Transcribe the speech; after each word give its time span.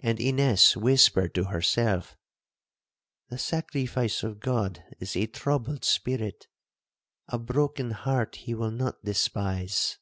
And 0.00 0.20
Ines 0.20 0.76
whispered 0.76 1.34
to 1.36 1.44
herself, 1.44 2.18
'The 3.30 3.38
sacrifice 3.38 4.22
of 4.22 4.38
God 4.38 4.84
is 5.00 5.16
a 5.16 5.26
troubled 5.26 5.86
spirit,—a 5.86 7.38
broken 7.38 7.92
heart 7.92 8.36
he 8.36 8.52
will 8.52 8.70
not 8.72 9.02
despise.' 9.02 9.96